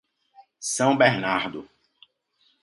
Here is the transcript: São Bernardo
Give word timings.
São 0.59 0.97
Bernardo 0.97 1.69